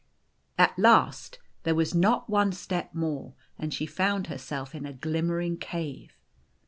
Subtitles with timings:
[0.57, 5.57] At last there was not one step more, and she found herself in a glimmering
[5.57, 6.17] cave.